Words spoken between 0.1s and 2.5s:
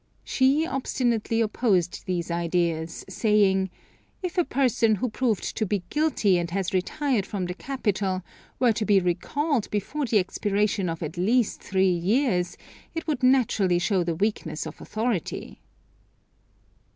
She obstinately opposed these